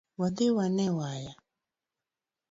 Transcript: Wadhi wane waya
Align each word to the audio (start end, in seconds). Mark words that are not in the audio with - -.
Wadhi 0.19 0.47
wane 0.57 0.87
waya 0.99 1.33